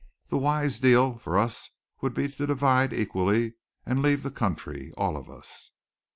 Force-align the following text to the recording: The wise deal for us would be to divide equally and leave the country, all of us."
The 0.29 0.37
wise 0.39 0.79
deal 0.79 1.19
for 1.19 1.37
us 1.37 1.69
would 2.01 2.15
be 2.15 2.27
to 2.27 2.47
divide 2.47 2.91
equally 2.91 3.53
and 3.85 4.01
leave 4.01 4.23
the 4.23 4.31
country, 4.31 4.91
all 4.97 5.15
of 5.15 5.29
us." 5.29 5.73